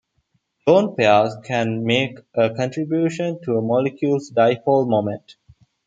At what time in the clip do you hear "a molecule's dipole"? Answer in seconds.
3.57-4.87